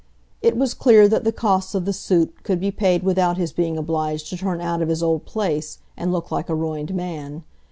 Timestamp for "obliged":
3.77-4.29